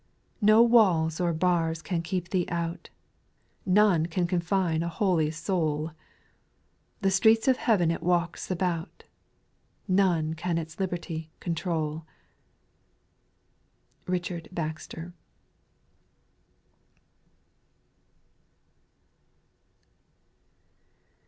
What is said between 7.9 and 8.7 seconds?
it walks